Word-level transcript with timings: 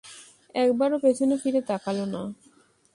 একবারও 0.55 0.97
পেছনে 0.99 1.35
ফিরে 1.37 1.61
তাকাল 1.61 1.97
না। 2.13 2.21